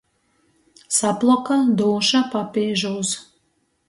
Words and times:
Saploka 0.99 1.57
dūša 1.81 2.21
papīžūs. 2.31 3.13